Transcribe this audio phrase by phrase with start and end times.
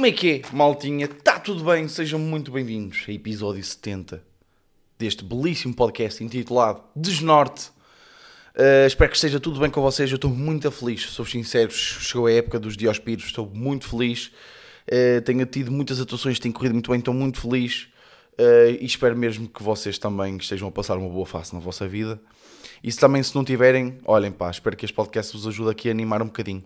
[0.00, 1.04] Como é que é, maltinha?
[1.04, 1.86] Está tudo bem?
[1.86, 4.24] Sejam muito bem-vindos a episódio 70
[4.98, 7.68] deste belíssimo podcast intitulado Desnorte.
[8.56, 10.10] Uh, espero que esteja tudo bem com vocês.
[10.10, 11.70] Eu estou muito feliz, sou sincero.
[11.70, 14.32] Chegou a época dos Diospíritos, estou muito feliz.
[14.88, 17.86] Uh, tenho tido muitas atuações, tenho corrido muito bem, estou muito feliz.
[18.38, 21.86] Uh, e espero mesmo que vocês também estejam a passar uma boa fase na vossa
[21.86, 22.18] vida.
[22.82, 25.88] E se também, se não tiverem, olhem pá, espero que este podcast vos ajude aqui
[25.88, 26.64] a animar um bocadinho.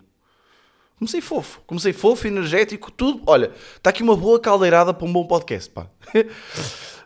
[0.97, 3.21] Comecei fofo, comecei fofo, energético, tudo.
[3.27, 5.89] Olha, está aqui uma boa caldeirada para um bom podcast, pá.
[6.15, 6.21] uh,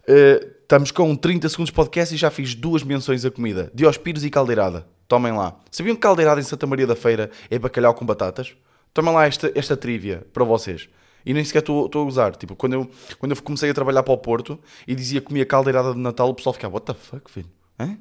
[0.62, 4.30] estamos com 30 segundos de podcast e já fiz duas menções a comida: Diospírios e
[4.30, 4.86] caldeirada.
[5.08, 5.60] Tomem lá.
[5.72, 8.56] Sabiam que caldeirada em Santa Maria da Feira é bacalhau com batatas?
[8.94, 10.88] Tomem lá esta, esta trivia para vocês.
[11.26, 12.36] E nem sequer estou a usar.
[12.36, 15.48] Tipo, quando eu, quando eu comecei a trabalhar para o Porto e dizia que comia
[15.48, 17.50] caldeirada de Natal, o pessoal ficava, what the fuck, filho?
[17.80, 17.98] Hã?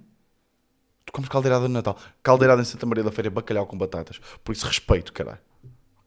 [1.06, 1.96] Tu comes caldeirada de Natal.
[2.22, 4.20] Caldeirada em Santa Maria da Feira é bacalhau com batatas.
[4.44, 5.47] Por isso, respeito, caralho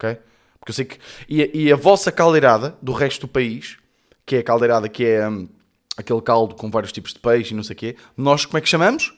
[0.02, 0.18] ok?
[0.60, 0.98] Porque eu sei que.
[1.30, 3.78] E a, e a vossa caldeirada do resto do país,
[4.26, 5.48] que é a caldeirada que é hum,
[5.96, 8.62] aquele caldo com vários tipos de peixe e não sei o quê, nós como é
[8.62, 9.14] que chamamos?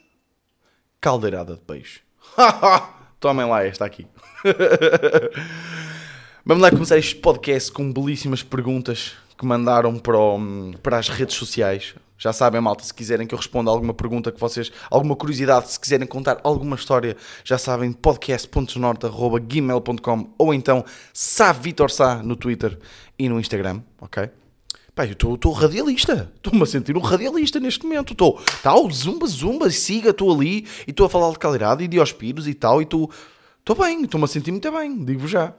[0.99, 2.01] Caldeirada de peixe.
[3.19, 4.05] Tomem lá esta aqui.
[6.45, 11.07] Vamos lá começar este podcast com belíssimas perguntas que mandaram para, o, hum, para as
[11.07, 11.95] redes sociais.
[12.23, 15.77] Já sabem, malta, se quiserem que eu responda alguma pergunta que vocês, alguma curiosidade, se
[15.77, 22.79] quiserem contar alguma história, já sabem, podcast.norte.gmail.com ou então Savitorsá no Twitter
[23.19, 24.29] e no Instagram, ok?
[24.95, 26.31] Pá, eu estou radialista.
[26.37, 28.13] Estou-me a sentir um radialista neste momento.
[28.13, 31.99] Estou, tal, zumba, zumba, siga, estou ali e estou a falar de caldeirada e de
[31.99, 33.11] hospiros e tal, e estou,
[33.59, 35.53] estou bem, estou-me a sentir muito bem, digo já.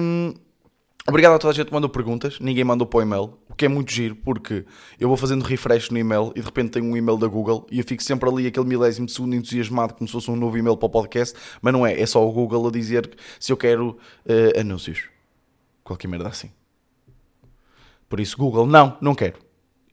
[0.00, 0.32] Hum,
[1.10, 2.38] Obrigado a toda a gente que mandou perguntas.
[2.38, 4.64] Ninguém mandou para o e-mail, o que é muito giro, porque
[4.98, 7.80] eu vou fazendo refresh no e-mail e de repente tenho um e-mail da Google e
[7.80, 10.76] eu fico sempre ali aquele milésimo de segundo entusiasmado como se fosse um novo e-mail
[10.76, 13.10] para o podcast, mas não é, é só o Google a dizer
[13.40, 15.08] se eu quero uh, anúncios.
[15.82, 16.52] Qualquer merda assim.
[18.08, 19.40] Por isso, Google, não, não quero.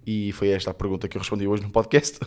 [0.05, 2.19] E foi esta a pergunta que eu respondi hoje no podcast.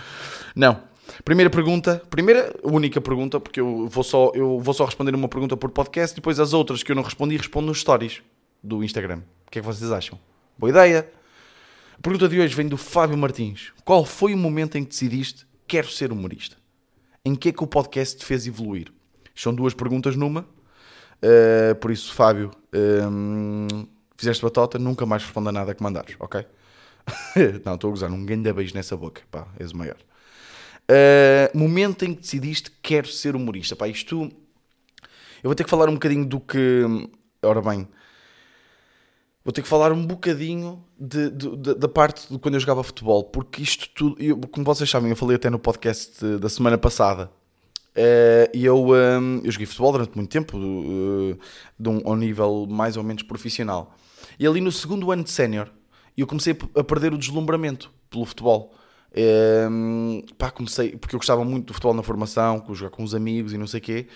[0.54, 0.82] não.
[1.24, 5.56] Primeira pergunta, primeira, única pergunta, porque eu vou só, eu vou só responder uma pergunta
[5.56, 8.22] por podcast, depois as outras que eu não respondi, respondo nos stories
[8.64, 9.20] do Instagram.
[9.46, 10.18] O que é que vocês acham?
[10.58, 11.10] Boa ideia!
[11.98, 13.72] A pergunta de hoje vem do Fábio Martins.
[13.84, 16.56] Qual foi o momento em que decidiste quero ser humorista?
[17.24, 18.90] Em que é que o podcast te fez evoluir?
[19.34, 20.46] São duas perguntas numa.
[21.22, 23.86] Uh, por isso, Fábio, um, ehm,
[24.16, 26.44] fizeste batota, nunca mais responda nada que mandares, ok?
[27.64, 29.96] não, estou a gozar, um grande beijo nessa boca, pá, és o maior.
[30.90, 34.30] Uh, momento em que decidiste quero ser humorista, pá, isto...
[35.42, 36.82] Eu vou ter que falar um bocadinho do que...
[37.42, 37.88] Ora bem,
[39.44, 42.82] vou ter que falar um bocadinho de, de, de, da parte de quando eu jogava
[42.82, 46.78] futebol, porque isto tudo, eu, como vocês sabem, eu falei até no podcast da semana
[46.78, 47.30] passada,
[47.94, 51.38] uh, e eu, um, eu joguei futebol durante muito tempo, uh,
[51.78, 53.94] de um, a um nível mais ou menos profissional.
[54.38, 55.70] E ali no segundo ano de sénior,
[56.16, 58.72] eu comecei a perder o deslumbramento pelo futebol.
[59.70, 63.52] Um, pá, comecei, porque eu gostava muito do futebol na formação, jogar com os amigos
[63.52, 64.06] e não sei o quê.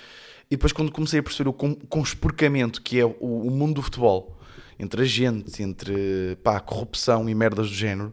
[0.50, 4.37] E depois, quando comecei a perceber o conspurcamento que é o, o mundo do futebol,
[4.78, 8.12] entre agentes, entre pá, corrupção e merdas do género,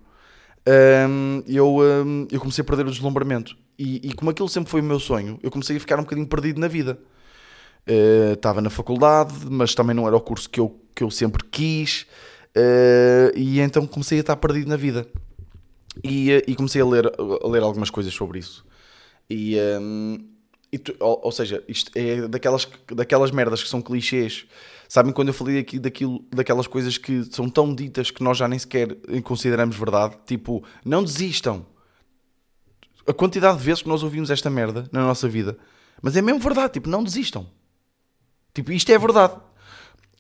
[0.67, 3.55] um, eu, um, eu comecei a perder o deslumbramento.
[3.77, 6.27] E, e, como aquilo sempre foi o meu sonho, eu comecei a ficar um bocadinho
[6.27, 6.97] perdido na vida.
[7.87, 11.43] Uh, estava na faculdade, mas também não era o curso que eu, que eu sempre
[11.45, 12.07] quis,
[12.57, 15.05] uh, e então comecei a estar perdido na vida.
[16.03, 18.65] E, uh, e comecei a ler, a ler algumas coisas sobre isso.
[19.29, 20.25] E, um,
[20.71, 24.47] e tu, ou, ou, seja, isto é daquelas, daquelas merdas que são clichês
[24.87, 28.47] Sabem quando eu falei aqui daquilo, daquelas coisas que são tão ditas que nós já
[28.47, 30.17] nem sequer consideramos verdade?
[30.25, 31.65] Tipo, não desistam.
[33.07, 35.57] A quantidade de vezes que nós ouvimos esta merda na nossa vida.
[36.01, 37.47] Mas é mesmo verdade, tipo, não desistam.
[38.53, 39.35] Tipo, isto é verdade.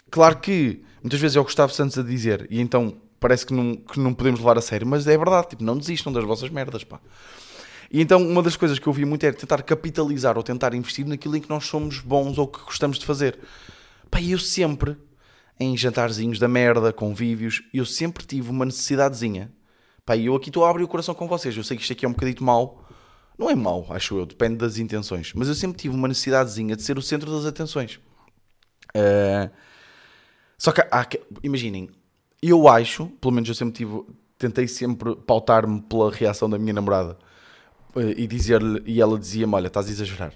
[0.09, 3.75] Claro que muitas vezes é o Gustavo Santos a dizer, e então parece que não,
[3.75, 6.83] que não podemos levar a sério, mas é verdade, tipo, não desistam das vossas merdas,
[6.83, 6.99] pá.
[7.91, 11.05] E então uma das coisas que eu vi muito era tentar capitalizar ou tentar investir
[11.05, 13.39] naquilo em que nós somos bons ou que gostamos de fazer.
[14.09, 14.97] Pá, eu sempre,
[15.59, 19.51] em jantarzinhos da merda, convívios, eu sempre tive uma necessidadezinha.
[20.05, 21.55] Pá, eu aqui estou a abrir o coração com vocês.
[21.55, 22.85] Eu sei que isto aqui é um bocadito mau.
[23.37, 25.33] Não é mau, acho eu, depende das intenções.
[25.33, 27.99] Mas eu sempre tive uma necessidadezinha de ser o centro das atenções.
[28.95, 29.51] Uh,
[30.57, 31.05] só que, há,
[31.43, 31.89] imaginem,
[32.41, 34.05] eu acho, pelo menos eu sempre tive,
[34.37, 37.17] tentei sempre pautar-me pela reação da minha namorada
[37.95, 40.33] uh, e dizer-lhe, e ela dizia-me: Olha, estás a exagerar.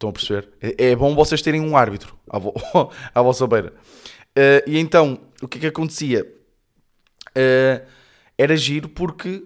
[0.00, 0.48] Estão a perceber?
[0.62, 2.54] É, é bom vocês terem um árbitro à, vo
[3.14, 3.74] à vossa beira.
[4.30, 6.26] Uh, e então, o que é que acontecia?
[7.36, 7.86] Uh,
[8.38, 9.44] era giro porque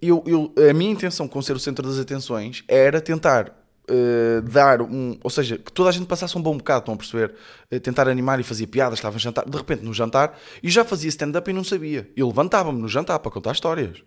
[0.00, 4.80] eu, eu, a minha intenção com ser o centro das atenções era tentar uh, dar
[4.80, 5.18] um.
[5.22, 7.34] Ou seja, que toda a gente passasse um bom bocado, estão a perceber?
[7.70, 9.44] Uh, tentar animar e fazia piadas, estava a jantar.
[9.44, 12.10] De repente, no jantar, e já fazia stand-up e não sabia.
[12.16, 14.02] Eu levantava-me no jantar para contar histórias.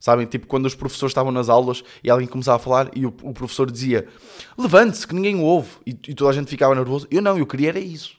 [0.00, 0.26] Sabem?
[0.26, 3.34] Tipo, quando os professores estavam nas aulas e alguém começava a falar e o, o
[3.34, 4.08] professor dizia
[4.56, 5.68] levante-se, que ninguém o ouve.
[5.86, 7.06] E, e, toda a gente ficava nervoso.
[7.10, 8.16] Eu não, eu queria era isso.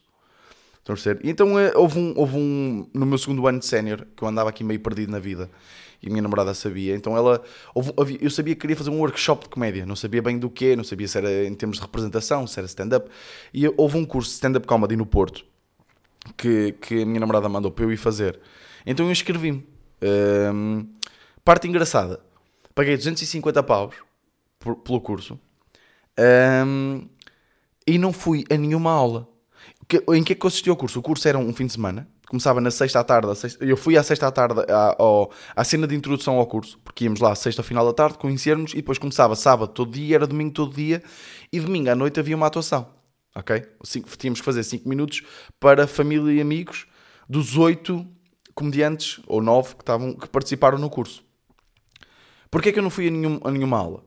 [0.77, 1.27] Estão a perceber?
[1.27, 2.87] Então uh, houve, um, houve um.
[2.93, 5.49] No meu segundo ano de sénior, que eu andava aqui meio perdido na vida
[6.03, 6.95] e a minha namorada sabia.
[6.95, 7.41] Então ela,
[8.19, 10.83] eu sabia que queria fazer um workshop de comédia, não sabia bem do que, não
[10.83, 13.09] sabia se era em termos de representação, se era stand-up.
[13.53, 15.45] E houve um curso de stand-up comedy no Porto
[16.37, 18.39] que, que a minha namorada mandou para eu ir fazer.
[18.85, 19.65] Então eu inscrevi-me.
[20.03, 20.87] Um,
[21.43, 22.19] parte engraçada,
[22.73, 23.95] paguei 250 paus
[24.59, 25.39] por, pelo curso
[26.65, 27.07] um,
[27.85, 29.27] e não fui a nenhuma aula.
[30.13, 30.99] Em que é que consistiu o curso?
[30.99, 33.35] O curso era um fim de semana começava na sexta à tarde.
[33.35, 34.95] Sexta, eu fui à sexta à tarde à,
[35.53, 38.77] à cena de introdução ao curso, porque íamos lá sexta final da tarde, conhecermos, e
[38.77, 41.03] depois começava sábado todo dia, era domingo todo dia,
[41.51, 42.87] e domingo à noite havia uma atuação.
[43.35, 43.61] Ok?
[43.83, 45.23] Cinco, tínhamos que fazer 5 minutos
[45.59, 46.87] para família e amigos
[47.29, 48.05] dos oito
[48.55, 51.23] comediantes, ou nove, que, estavam, que participaram no curso.
[52.51, 54.03] Porquê é que eu não fui a, nenhum, a nenhuma aula?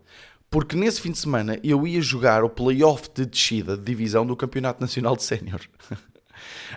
[0.51, 4.37] Porque nesse fim de semana eu ia jogar o playoff de descida de divisão do
[4.37, 5.61] Campeonato Nacional de Sénior.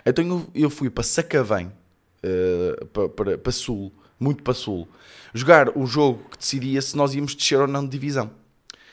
[0.06, 4.88] Então eu, fui para Sacavém, uh, para, para, para, Sul, muito para Sul,
[5.34, 8.30] jogar o jogo que decidia se nós íamos descer ou não de divisão.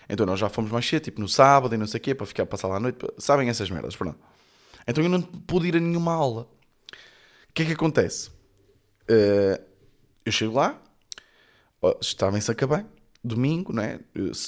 [0.09, 2.25] Então nós já fomos mais cedo, tipo no sábado e não sei o quê, para
[2.25, 2.97] ficar passar lá à noite.
[3.17, 4.17] Sabem essas merdas, pronto.
[4.87, 6.41] Então eu não pude ir a nenhuma aula.
[7.49, 8.29] O que é que acontece?
[9.09, 9.63] Uh,
[10.25, 10.81] eu chego lá,
[12.01, 12.85] estava em Sacabém,
[13.23, 13.99] domingo, não é?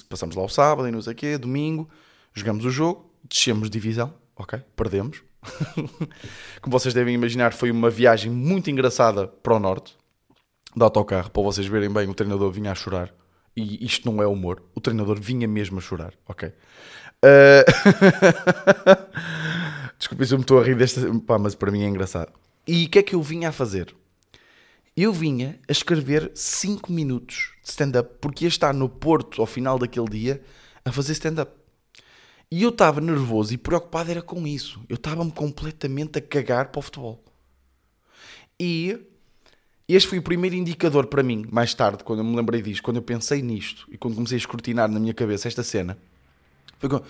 [0.10, 1.90] Passamos lá o sábado e não sei o quê, domingo,
[2.34, 4.60] jogamos o jogo, descemos divisão, ok?
[4.76, 5.24] Perdemos.
[6.62, 9.96] Como vocês devem imaginar, foi uma viagem muito engraçada para o norte,
[10.76, 13.14] de autocarro, para vocês verem bem, o treinador vinha a chorar.
[13.56, 16.54] E isto não é humor, o treinador vinha mesmo a chorar, ok?
[17.18, 17.66] Uh...
[19.98, 22.32] Desculpe se eu me estou a rir desta, pá, mas para mim é engraçado.
[22.68, 23.96] E o que é que eu vinha a fazer?
[24.98, 29.78] Eu vinha a escrever 5 minutos de stand-up, porque ia estar no Porto ao final
[29.78, 30.42] daquele dia
[30.84, 31.52] a fazer stand-up.
[32.50, 34.82] E eu estava nervoso e preocupado era com isso.
[34.90, 37.24] Eu estava-me completamente a cagar para o futebol.
[38.60, 38.98] E
[39.88, 42.98] este foi o primeiro indicador para mim, mais tarde, quando eu me lembrei disto, quando
[42.98, 45.96] eu pensei nisto e quando comecei a escrutinar na minha cabeça esta cena.
[46.80, 47.04] Foi com...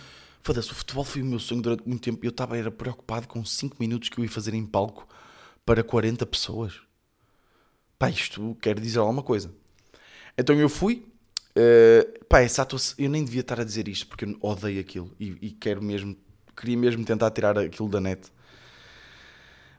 [0.44, 2.20] Foda-se, o futebol foi o meu sonho durante muito tempo.
[2.26, 5.08] Eu estava era preocupado com 5 minutos que eu ia fazer em palco
[5.66, 6.87] para 40 pessoas.
[7.98, 9.52] Pá, isto quer dizer alguma coisa.
[10.38, 11.04] Então eu fui,
[11.58, 15.12] Uh, pá, essa atuação, eu nem devia estar a dizer isto porque eu odeio aquilo
[15.20, 16.16] e, e, quero mesmo,
[16.56, 18.32] queria mesmo tentar tirar aquilo da net.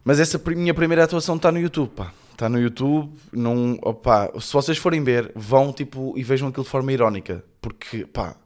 [0.03, 2.13] Mas essa minha primeira atuação está no YouTube, pá.
[2.33, 6.71] Está no YouTube, não, opa, se vocês forem ver, vão tipo e vejam aquilo de
[6.71, 8.37] forma irónica, porque pá,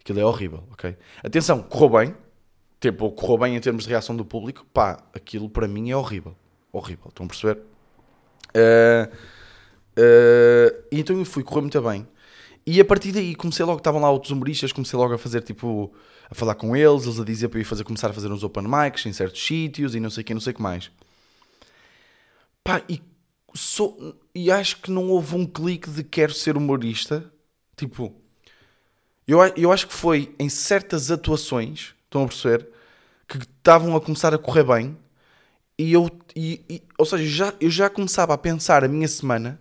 [0.00, 0.96] aquilo é horrível, ok?
[1.22, 2.16] Atenção, correu bem,
[2.80, 6.34] tipo, correu bem em termos de reação do público, pá, aquilo para mim é horrível,
[6.72, 7.60] horrível, estão a perceber?
[8.56, 9.16] Uh,
[10.90, 12.06] então eu fui, correu muito bem.
[12.66, 15.92] E a partir daí comecei logo, estavam lá outros humoristas, comecei logo a fazer tipo,
[16.30, 18.64] a falar com eles, eles a dizer para eu fazer, começar a fazer uns open
[18.64, 20.90] mics em certos sítios e não sei o que, não sei o que mais.
[22.62, 23.02] Pá, e,
[23.54, 27.30] sou, e acho que não houve um clique de quero ser humorista.
[27.76, 28.14] Tipo,
[29.26, 32.68] eu, eu acho que foi em certas atuações, estão a perceber,
[33.26, 34.96] que estavam a começar a correr bem
[35.82, 39.58] e eu, e, e, ou seja, já, eu já começava a pensar a minha semana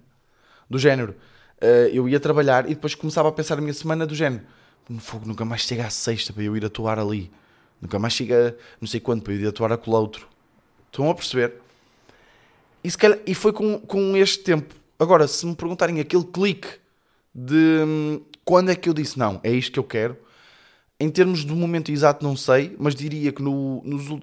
[0.69, 1.15] do género
[1.61, 4.43] uh, eu ia trabalhar e depois começava a pensar a minha semana do género.
[4.99, 7.31] Fogo, nunca mais chega à sexta para eu ir atuar ali.
[7.81, 10.27] Nunca mais chega não sei quando para eu ir atuar o outro.
[10.87, 11.55] Estão a perceber?
[12.83, 14.75] E, calhar, e foi com, com este tempo.
[14.99, 16.67] Agora, se me perguntarem aquele clique
[17.33, 20.17] de hum, quando é que eu disse não, é isto que eu quero,
[20.99, 24.21] em termos do momento exato não sei, mas diria que no, nos,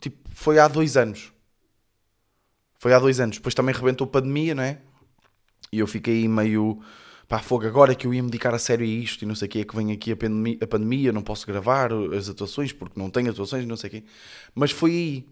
[0.00, 1.35] tipo, foi há dois anos.
[2.86, 3.38] Foi há dois anos.
[3.38, 4.78] Depois também rebentou a pandemia, não é?
[5.72, 6.80] E eu fiquei meio
[7.26, 9.48] pá, fogo, agora que eu ia me dedicar a sério a isto e não sei
[9.48, 12.72] o que, é que vem aqui a pandemia, a pandemia, não posso gravar as atuações
[12.72, 14.04] porque não tenho atuações, não sei o quê.
[14.54, 15.28] Mas foi aí.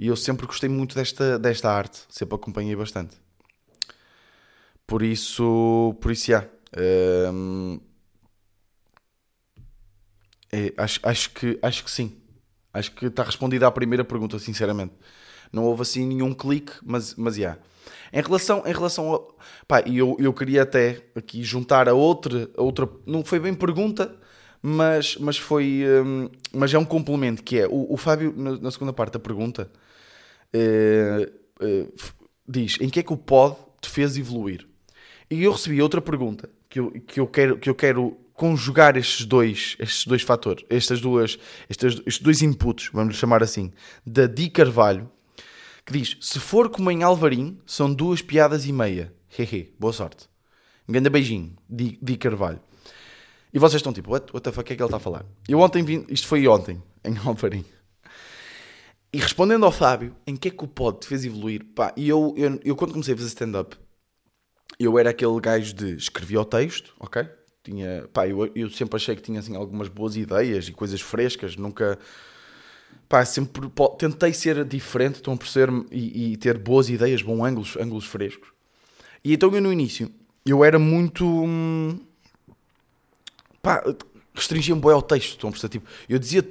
[0.00, 3.16] E eu sempre gostei muito desta, desta arte, sempre acompanhei bastante.
[4.84, 6.44] Por isso, por isso, já.
[7.32, 7.78] Hum,
[10.50, 12.20] é, acho, acho, que, acho que sim.
[12.74, 14.94] Acho que está respondida à primeira pergunta, sinceramente.
[15.52, 17.58] Não houve assim nenhum clique, mas, mas, já.
[18.12, 19.20] Em relação, em relação a.
[19.66, 22.88] Pá, eu, eu queria até aqui juntar a outra, a outra.
[23.06, 24.14] Não foi bem pergunta,
[24.62, 25.84] mas, mas foi.
[26.04, 27.66] Um, mas é um complemento que é.
[27.66, 29.70] O, o Fábio, na, na, segunda parte da pergunta,
[30.54, 31.92] uh, uh,
[32.48, 34.66] diz: em que é que o pod te fez evoluir?
[35.30, 39.26] E eu recebi outra pergunta que eu, que eu, quero, que eu quero conjugar estes
[39.26, 41.38] dois, estes dois fatores, estas duas,
[41.68, 43.70] estes, estes dois inputs, vamos chamar assim,
[44.06, 45.10] da Di Carvalho,
[45.90, 49.12] que diz: Se for como em Alvarim, são duas piadas e meia.
[49.36, 50.28] Hehe, boa sorte.
[50.88, 52.60] Um grande beijinho, Di, Di Carvalho.
[53.52, 55.26] E vocês estão tipo, what, what the fuck, é que ele está a falar?
[55.48, 57.64] Eu ontem vim, isto foi ontem, em Alvarim.
[59.12, 61.64] E respondendo ao Fábio, em que é que o pod te fez evoluir?
[61.74, 63.76] Pá, e eu, eu, eu quando comecei a fazer stand-up,
[64.78, 67.28] eu era aquele gajo de escrevia o texto, ok?
[67.64, 71.56] Tinha, pá, eu, eu sempre achei que tinha assim, algumas boas ideias e coisas frescas,
[71.56, 71.98] nunca.
[73.08, 77.76] Pá, sempre tentei ser diferente, estão a perceber e, e ter boas ideias, bons ângulos,
[77.76, 78.48] ângulos frescos.
[79.24, 80.10] E então eu no início,
[80.46, 81.24] eu era muito.
[81.26, 81.98] Hum,
[83.60, 83.82] pá,
[84.32, 85.72] restringia-me bem ao texto, estão a perceber?
[85.72, 86.44] Tipo, eu dizia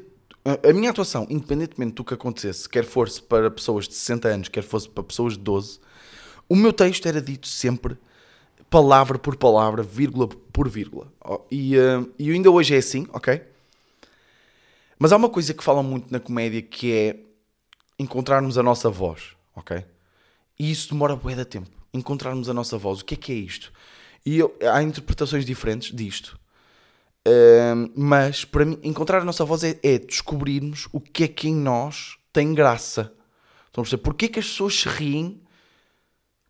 [0.45, 4.63] a minha atuação, independentemente do que acontecesse, quer fosse para pessoas de 60 anos, quer
[4.63, 5.79] fosse para pessoas de 12,
[6.47, 7.97] o meu texto era dito sempre
[8.69, 11.11] palavra por palavra, vírgula por vírgula.
[11.51, 13.41] E, uh, e ainda hoje é assim, ok?
[14.99, 17.19] Mas há uma coisa que falam muito na comédia que é
[17.97, 19.83] encontrarmos a nossa voz, ok?
[20.59, 21.71] E isso demora bué de tempo.
[21.93, 22.99] Encontrarmos a nossa voz.
[22.99, 23.71] O que é que é isto?
[24.25, 26.37] E eu, há interpretações diferentes disto
[27.95, 31.55] mas para mim, encontrar a nossa voz é, é, descobrirmos o que é que em
[31.55, 33.13] nós tem graça.
[33.73, 34.03] Perceber?
[34.03, 35.41] Porquê que as pessoas se riem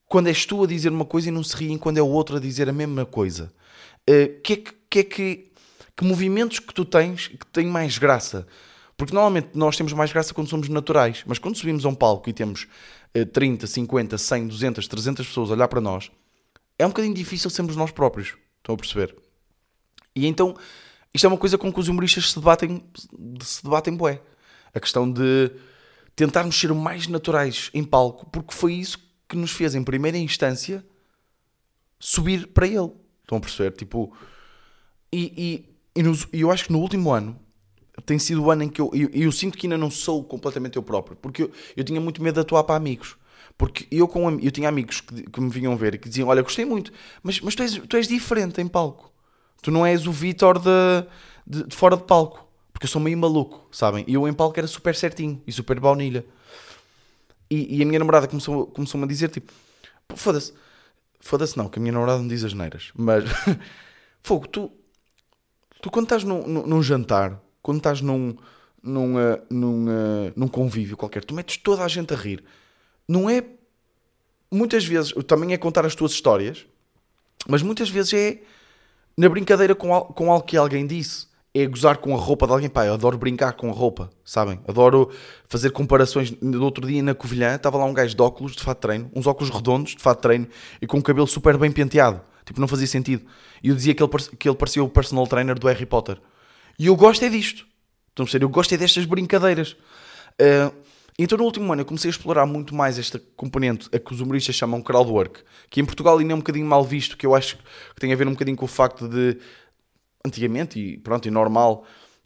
[0.07, 2.37] quando és tu a dizer uma coisa e não se riem quando é o outro
[2.37, 3.53] a dizer a mesma coisa?
[4.09, 5.48] Uh, que é que, que, é que,
[5.99, 8.47] que movimentos que tu tens que têm mais graça?
[8.95, 12.29] Porque normalmente nós temos mais graça quando somos naturais, mas quando subimos a um palco
[12.29, 12.67] e temos
[13.13, 16.09] uh, 30, 50, 100, 200, 300 pessoas a olhar para nós,
[16.77, 18.37] é um bocadinho difícil sermos nós próprios.
[18.59, 19.13] Estão a perceber?
[20.15, 20.55] E então,
[21.13, 22.81] isto é uma coisa com que os humoristas se debatem,
[23.41, 24.21] se debatem bué.
[24.73, 25.51] A questão de
[26.15, 30.81] tentarmos ser mais naturais em palco, porque foi isso que nos fez, em primeira instância,
[31.99, 32.91] subir para ele.
[33.21, 33.71] Estão a perceber?
[33.71, 34.15] Tipo,
[35.11, 37.37] e, e, e, nos, eu acho que no último ano
[38.05, 40.77] tem sido o ano em que eu, eu, eu sinto que ainda não sou completamente
[40.77, 43.17] eu próprio, porque eu, eu tinha muito medo de atuar para amigos.
[43.57, 46.41] Porque eu, com, eu tinha amigos que, que me vinham ver e que diziam: Olha,
[46.41, 49.11] gostei muito, mas, mas tu, és, tu és diferente em palco.
[49.61, 51.05] Tu não és o Vitor de,
[51.45, 52.47] de, de, fora de palco.
[52.71, 54.05] Porque eu sou meio maluco, sabem?
[54.07, 56.25] E eu em palco era super certinho e super baunilha.
[57.49, 59.51] E, e a minha namorada começou, começou-me a dizer tipo:
[60.15, 60.53] foda-se,
[61.19, 62.93] foda-se não, que a minha namorada não diz as neiras.
[62.95, 63.25] Mas,
[64.23, 64.71] fogo, tu,
[65.81, 68.35] tu quando estás num, num, num jantar, quando estás num,
[68.81, 72.43] num, uh, num, uh, num convívio qualquer, tu metes toda a gente a rir.
[73.07, 73.43] Não é.
[74.51, 76.65] Muitas vezes, também é contar as tuas histórias,
[77.47, 78.39] mas muitas vezes é
[79.15, 81.27] na brincadeira com, com algo que alguém disse.
[81.53, 82.69] É gozar com a roupa de alguém.
[82.69, 84.59] Pá, eu adoro brincar com a roupa, sabem?
[84.67, 85.09] Adoro
[85.47, 86.31] fazer comparações.
[86.39, 89.27] No outro dia na Covilhã estava lá um gajo de óculos de fato treino, uns
[89.27, 90.47] óculos redondos de fato treino
[90.81, 92.21] e com o cabelo super bem penteado.
[92.49, 93.27] Tipo, não fazia sentido.
[93.61, 96.19] E eu dizia que ele, que ele parecia o personal trainer do Harry Potter.
[96.79, 97.67] E eu gosto é disto.
[98.09, 98.43] Estão a perceber?
[98.43, 99.73] Eu gosto é destas brincadeiras.
[100.41, 100.73] Uh,
[101.19, 104.19] então no último ano eu comecei a explorar muito mais esta componente a que os
[104.19, 107.57] humoristas chamam crowdwork, que em Portugal ainda é um bocadinho mal visto, que eu acho
[107.57, 109.37] que tem a ver um bocadinho com o facto de
[110.25, 111.85] antigamente e pronto, e normal,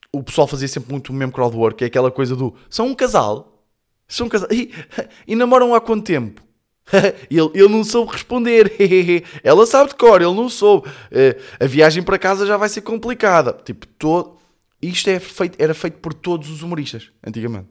[0.09, 2.95] o pessoal fazia sempre muito o mesmo crowdwork, que é aquela coisa do são um
[2.95, 3.67] casal,
[4.07, 4.71] são um casal e,
[5.27, 6.41] e namoram há quanto tempo?
[7.29, 8.71] ele, ele não soube responder.
[9.43, 10.87] Ela sabe de cor, ele não soube.
[10.89, 13.53] Uh, a viagem para casa já vai ser complicada.
[13.53, 14.37] Tipo, todo...
[14.81, 17.67] isto é feito, era feito por todos os humoristas, antigamente.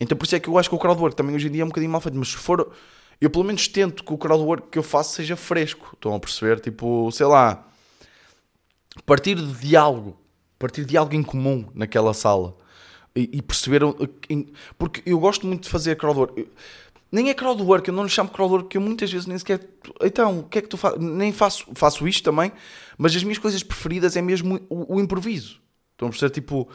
[0.00, 1.64] Então por isso é que eu acho que o crowdwork também hoje em dia é
[1.64, 2.72] um bocadinho mal feito, mas se for.
[3.20, 5.90] Eu pelo menos tento que o crowdwork que eu faço seja fresco.
[5.94, 6.60] Estão a perceber?
[6.60, 7.66] Tipo, sei lá.
[9.04, 10.16] Partir de diálogo.
[10.56, 12.56] Partir de algo em comum naquela sala.
[13.16, 13.80] E, e perceber.
[14.78, 16.48] Porque eu gosto muito de fazer crowdwork.
[17.10, 19.66] Nem é crowdwork, eu não lhe chamo crowdwork, porque eu muitas vezes nem sequer.
[20.02, 20.98] Então, o que é que tu fazes?
[20.98, 22.52] Nem faço, faço isto também,
[22.98, 25.60] mas as minhas coisas preferidas é mesmo o, o improviso.
[25.92, 26.32] Estão a perceber?
[26.32, 26.68] Tipo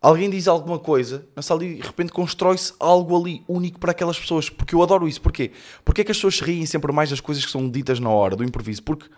[0.00, 4.18] alguém diz alguma coisa na sala e de repente constrói-se algo ali único para aquelas
[4.18, 4.48] pessoas.
[4.48, 5.20] Porque eu adoro isso.
[5.20, 5.52] Porquê?
[5.84, 8.08] Porque é que as pessoas se riem sempre mais das coisas que são ditas na
[8.08, 8.82] hora, do improviso?
[8.82, 9.08] Porque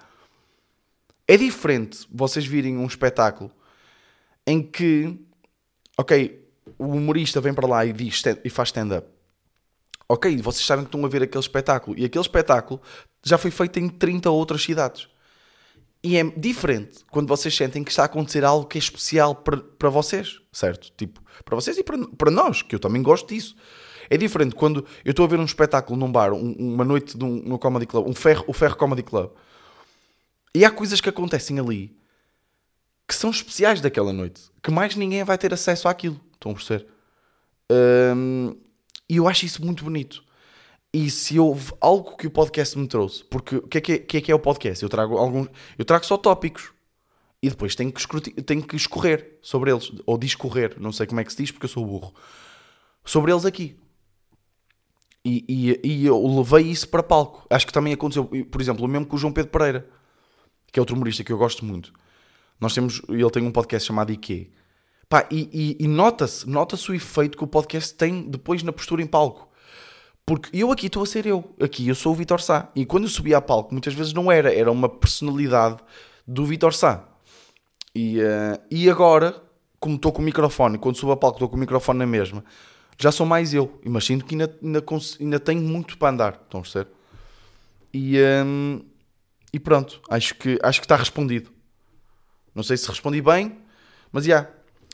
[1.29, 3.51] é diferente vocês virem um espetáculo
[4.47, 5.17] em que,
[5.97, 6.43] ok,
[6.79, 9.07] o humorista vem para lá e, diz, e faz stand-up.
[10.13, 11.99] Ok, vocês sabem que estão a ver aquele espetáculo.
[11.99, 12.83] E aquele espetáculo
[13.25, 15.09] já foi feito em 30 outras cidades.
[16.05, 19.57] E é diferente quando vocês sentem que está a acontecer algo que é especial para,
[19.57, 20.93] para vocês, certo?
[20.99, 23.57] Tipo, para vocês e para, para nós, que eu também gosto disso.
[24.11, 27.25] É diferente quando eu estou a ver um espetáculo num bar, um, uma noite de
[27.25, 29.31] um, comedy club, um ferro, o Ferro Comedy Club,
[30.55, 31.97] e há coisas que acontecem ali
[33.09, 36.21] que são especiais daquela noite, que mais ninguém vai ter acesso àquilo.
[36.35, 36.87] Estão a perceber?
[37.71, 38.55] Um,
[39.09, 40.23] e eu acho isso muito bonito.
[40.95, 43.99] E se houve algo que o podcast me trouxe, porque o que é que é,
[43.99, 44.83] que é, que é o podcast?
[44.83, 46.71] Eu trago alguns, eu trago só tópicos.
[47.43, 51.21] e depois tenho que, escruti- tenho que escorrer sobre eles, ou discorrer, não sei como
[51.21, 52.15] é que se diz porque eu sou burro,
[53.05, 53.75] sobre eles aqui.
[55.25, 57.47] E, e, e eu levei isso para palco.
[57.51, 59.89] Acho que também aconteceu, por exemplo, o mesmo com o João Pedro Pereira,
[60.71, 61.93] que é outro humorista que eu gosto muito.
[62.61, 64.51] Nós temos, ele tem um podcast chamado IQ.
[65.13, 69.03] Pá, e, e- e nota-se, nota-se o efeito que o podcast tem depois na postura
[69.03, 69.47] em palco.
[70.25, 71.55] Porque eu aqui estou a ser eu.
[71.61, 72.71] Aqui eu sou o Vitor Sá.
[72.75, 74.51] E quando eu subia a palco, muitas vezes não era.
[74.55, 75.77] Era uma personalidade
[76.27, 77.07] do Vitor Sá.
[77.95, 79.37] E, eh, e agora,
[79.79, 82.43] como estou com o microfone, quando subo a palco estou com o microfone na mesma,
[82.99, 83.79] já sou mais eu.
[83.85, 84.83] Mas sinto que ainda, ainda,
[85.21, 86.41] ainda tenho muito para andar.
[86.43, 86.89] Estão a perceber?
[87.93, 88.81] E, ehm,
[89.53, 90.01] e pronto.
[90.09, 91.51] Acho que, acho que está respondido.
[92.55, 93.59] Não sei se respondi bem,
[94.11, 94.49] mas já.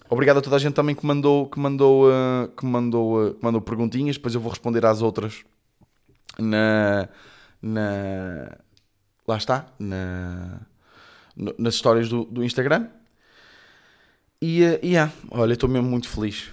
[0.08, 3.44] Obrigado a toda a gente também que mandou, que mandou, eh, que mandou, eh, que
[3.44, 4.16] mandou perguntinhas.
[4.16, 5.44] Depois eu vou responder às outras
[6.38, 7.08] na,
[7.60, 8.56] na
[9.26, 10.60] lá está, na,
[11.36, 12.88] no- nas histórias do, do Instagram.
[14.40, 16.50] E, eh, e yeah, olha, estou mesmo muito feliz.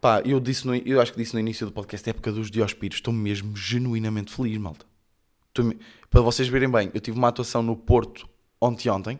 [0.00, 2.98] Pá, eu, disse no, eu acho que disse no início do podcast, época dos Diospiros,
[2.98, 4.84] estou mesmo genuinamente feliz, malta.
[6.10, 8.28] Para vocês verem bem, eu tive uma atuação no Porto
[8.60, 9.18] ontem ontem,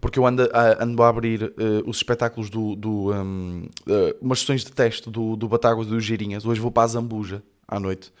[0.00, 4.40] porque eu ando a, ando a abrir eh, os espetáculos do, do um, eh, umas
[4.40, 6.44] sessões de teste do, do Batáguas e do Girinhas.
[6.44, 8.12] Hoje vou para a Zambuja à noite,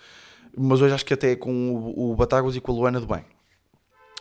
[0.56, 3.06] mas hoje acho que até é com o, o Batáguas e com a Luana do
[3.06, 3.24] Bem.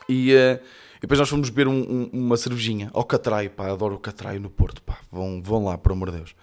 [0.09, 0.61] E, eh,
[0.97, 4.39] e depois nós fomos beber um- um- uma cervejinha ao Catraio, pá, adoro o Catraio
[4.39, 6.35] no Porto, pá, vão, vão lá, por amor de Deus.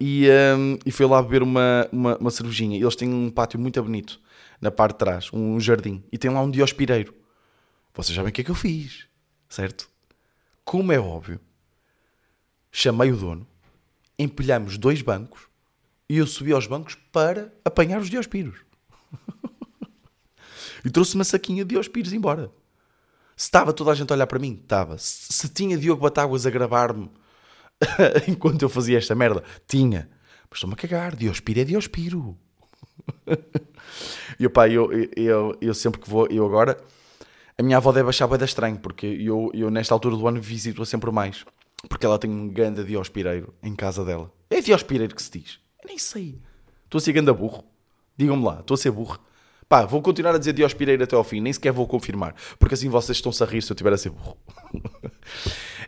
[0.00, 2.78] E, um, e fui lá beber uma, uma, uma cervejinha.
[2.80, 4.18] Eles têm um pátio muito bonito
[4.60, 7.14] na parte de trás, um jardim, e tem lá um diospireiro.
[7.94, 9.06] Vocês sabem o que é que eu fiz,
[9.48, 9.88] certo?
[10.64, 11.40] Como é óbvio,
[12.70, 13.46] chamei o dono,
[14.18, 15.42] empilhamos dois bancos
[16.08, 18.60] e eu subi aos bancos para apanhar os diospiros.
[20.84, 22.50] e trouxe uma saquinha de diospiros embora.
[23.36, 24.98] Se estava toda a gente a olhar para mim, estava.
[24.98, 27.08] Se, se tinha Diogo Batáguas a gravar-me
[28.26, 30.08] enquanto eu fazia esta merda, tinha.
[30.50, 32.36] Mas estou-me a cagar, Diospiro é Diospiro.
[34.40, 36.82] e pá, eu, eu, eu sempre que vou, eu agora,
[37.58, 40.86] a minha avó deve achar bem estranho, porque eu, eu nesta altura do ano visito-a
[40.86, 41.44] sempre mais.
[41.88, 44.32] Porque ela tem um grande diospireiro em casa dela.
[44.48, 45.58] É diospireiro que se diz?
[45.82, 46.38] Eu nem sei.
[46.84, 47.64] Estou a ser ganda burro.
[48.16, 49.18] Digam-me lá, estou a ser burro.
[49.68, 52.34] Pá, vou continuar a dizer diospireiro até ao fim, nem sequer vou confirmar.
[52.58, 54.36] Porque assim vocês estão-se a rir se eu estiver a ser burro.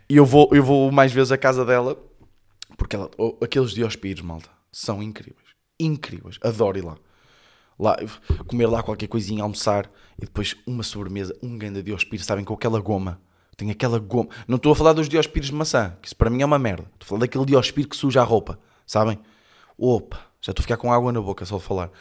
[0.09, 1.97] e eu vou, eu vou mais vezes à casa dela,
[2.77, 5.47] porque ela, oh, aqueles diospiros, malta, são incríveis.
[5.79, 6.37] Incríveis.
[6.41, 6.97] Adoro ir lá.
[7.81, 7.97] Lá.
[8.47, 12.79] Comer lá qualquer coisinha, almoçar e depois uma sobremesa, um grande diospiro, sabem, com aquela
[12.79, 13.19] goma.
[13.57, 14.29] Tem aquela goma.
[14.47, 16.83] Não estou a falar dos diospiros de maçã, que isso para mim é uma merda.
[16.93, 19.19] Estou a falar daquele diospiro que suja a roupa, sabem?
[19.77, 21.91] Opa, já estou a ficar com água na boca só de falar.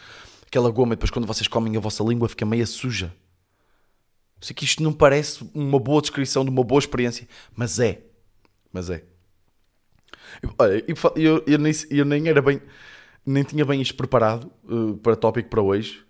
[0.47, 3.13] Aquela goma, e depois quando vocês comem a vossa língua fica meia suja.
[4.41, 8.03] Sei que isto não parece uma boa descrição de uma boa experiência, mas é.
[8.73, 9.05] Mas é.
[10.59, 12.61] Olha, eu, eu, eu nem, eu nem era bem.
[13.25, 16.05] Nem tinha bem isto preparado uh, para tópico para hoje.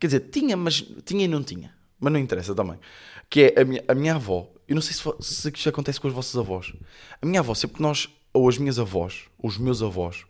[0.00, 1.74] Quer dizer, tinha, mas tinha e não tinha.
[2.00, 2.78] Mas não interessa também.
[3.28, 4.50] Que é a minha, a minha avó.
[4.66, 6.72] Eu não sei se, se isto acontece com os vossos avós.
[7.20, 8.08] A minha avó, sempre que nós.
[8.32, 10.24] Ou as minhas avós, ou os meus avós.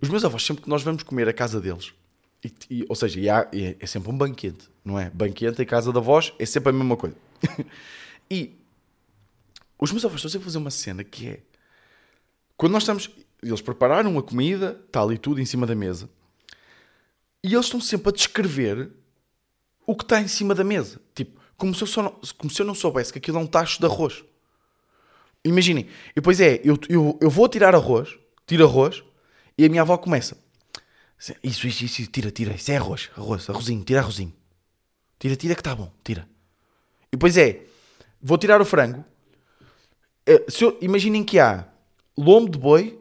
[0.00, 1.92] Os meus avós, sempre que nós vamos comer à casa deles.
[2.44, 5.10] e- e- ou seja, e há- é, é sempre um banquete, não é?
[5.10, 7.16] Banquete em casa da avós é sempre a mesma coisa.
[8.30, 8.54] e
[9.78, 11.40] os meus avós estão sempre a fazer uma cena que é
[12.56, 13.10] quando nós estamos.
[13.42, 16.08] Eles prepararam a comida, está ali tudo em cima da mesa,
[17.42, 18.90] e eles estão sempre a descrever
[19.86, 21.00] o que está em cima da mesa.
[21.14, 23.46] Tipo, como se eu, só não, como se eu não soubesse que aquilo é um
[23.46, 24.24] tacho de arroz.
[25.44, 29.04] Imaginem, e depois é, eu, eu, eu vou tirar arroz, tiro arroz,
[29.56, 30.36] e a minha avó começa.
[31.42, 34.34] Isso, isso, isso, tira, tira, isso é arroz, arroz, arrozinho, tira arrozinho.
[35.18, 36.28] Tira, tira que está bom, tira.
[37.08, 37.64] E depois é,
[38.20, 39.04] vou tirar o frango.
[40.26, 41.66] Eh, se eu- imaginem que há
[42.18, 42.98] lombo de boi,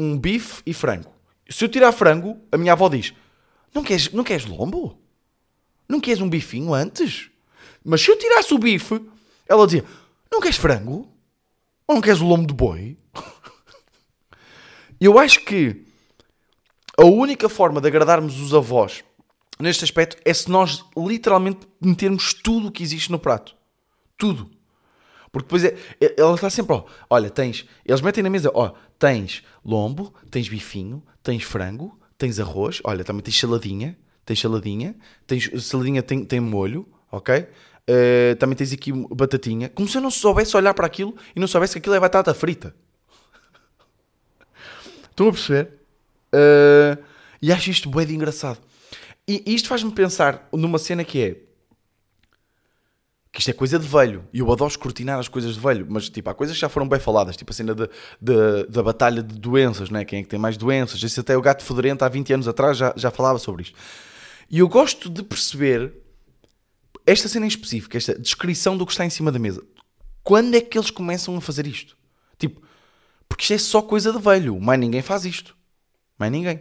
[0.00, 1.12] um bife e frango.
[1.48, 3.12] Se eu tirar frango, a minha avó diz:
[3.74, 4.98] Não queres, não queres lombo?
[5.88, 7.30] Não queres um bifinho antes?
[7.84, 9.00] Mas se eu tirasse o bife,
[9.48, 9.84] ela dizia:
[10.30, 11.08] Não queres frango?
[11.86, 12.96] Ou não queres o lombo de boi?
[15.00, 15.82] Eu acho que
[16.96, 19.02] a única forma de agradarmos os avós
[19.58, 23.56] neste aspecto é se nós literalmente metermos tudo o que existe no prato.
[24.18, 24.50] Tudo.
[25.32, 28.72] Porque depois é, é- ela está sempre, ó, olha, tens, eles metem na mesa, ó,
[28.98, 35.50] tens lombo, tens bifinho, tens frango, tens arroz, olha, também tens saladinha, tens saladinha, tens,
[35.64, 37.46] saladinha tem, tem molho, ok?
[37.86, 41.46] Eh, também tens aqui batatinha, como se eu não soubesse olhar para aquilo e não
[41.48, 42.74] soubesse que aquilo é batata frita.
[45.10, 45.72] Estão a perceber?
[46.32, 46.98] Eh,
[47.42, 48.58] e acho isto bué de engraçado.
[49.26, 51.36] E, e isto faz-me pensar numa cena que é
[53.32, 54.24] que isto é coisa de velho.
[54.32, 55.86] E eu adoro escrutinar as coisas de velho.
[55.88, 57.36] Mas, tipo, há coisas que já foram bem faladas.
[57.36, 57.88] Tipo a cena de,
[58.20, 60.04] de- da batalha de doenças, né?
[60.04, 61.00] Quem é que tem mais doenças.
[61.02, 63.78] Isso até o Gato Fedorento, há 20 anos atrás, já, já falava sobre isto.
[64.50, 65.92] E eu gosto de perceber
[67.06, 69.62] esta cena em específico, esta descrição do que está em cima da mesa.
[70.24, 71.96] Quando é que eles começam a fazer isto?
[72.36, 72.60] Tipo,
[73.28, 74.60] porque isto é só coisa de velho.
[74.60, 75.56] Mais ninguém faz isto.
[76.18, 76.60] Mais ninguém.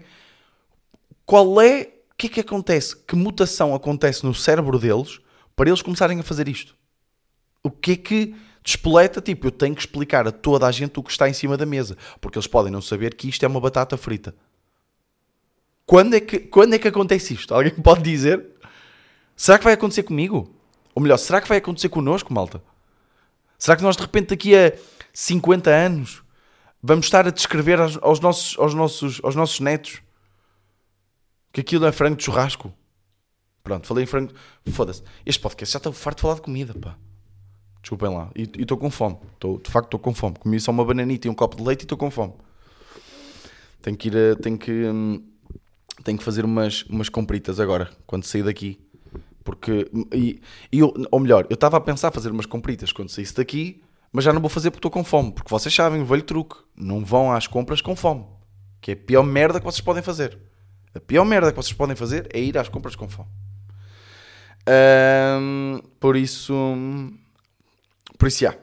[1.25, 1.93] Qual é...
[2.11, 2.95] O que é que acontece?
[2.95, 5.19] Que mutação acontece no cérebro deles
[5.59, 6.73] para eles começarem a fazer isto?
[7.61, 9.19] O que é que despoleta?
[9.19, 11.65] Tipo, eu tenho que explicar a toda a gente o que está em cima da
[11.65, 11.97] mesa.
[12.21, 14.33] Porque eles podem não saber que isto é uma batata frita.
[15.85, 17.53] Quando é que, quando é que acontece isto?
[17.53, 18.41] Alguém pode dizer?
[19.35, 20.49] Será que vai acontecer comigo?
[20.95, 22.63] Ou melhor, será que vai acontecer connosco, malta?
[23.57, 24.71] Será que nós de repente daqui a
[25.11, 26.23] 50 anos
[26.81, 30.01] vamos estar a descrever aos, aos nossos, aos, nossos, aos nossos netos
[31.51, 32.73] que aquilo é frango de churrasco?
[33.69, 34.33] Pronto, falei em frango.
[34.71, 35.03] Foda-se.
[35.23, 36.97] Este podcast já está farto de falar de comida, pá.
[37.83, 38.31] Desculpem lá.
[38.35, 39.17] E estou com fome.
[39.37, 40.37] Tô, de facto estou com fome.
[40.39, 42.33] Comi só uma bananita e um copo de leite e estou com fome.
[43.79, 45.23] Tenho que ir a, tenho que, hum,
[46.03, 48.79] tenho que fazer umas, umas compritas agora, quando sair daqui.
[49.43, 53.35] Porque, e, e eu, ou melhor, eu estava a pensar fazer umas compritas quando saísse
[53.35, 55.31] daqui, mas já não vou fazer porque estou com fome.
[55.31, 56.55] Porque vocês sabem, o velho truque.
[56.75, 58.25] Não vão às compras com fome.
[58.81, 60.49] Que é a pior merda que vocês podem fazer.
[60.95, 63.29] A pior merda que vocês podem fazer é ir às compras com fome.
[64.69, 66.53] Ahm, por isso.
[68.17, 68.55] Por isso, já.